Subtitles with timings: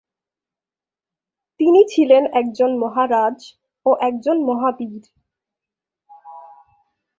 [1.59, 3.37] তিনি ছিলেন একজন মহারাজ
[3.85, 5.03] ও একজন মহাবীর।